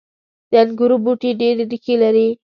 •د 0.51 0.53
انګورو 0.63 0.95
بوټي 1.03 1.31
ډیرې 1.39 1.63
ریښې 1.71 1.95
لري. 2.03 2.27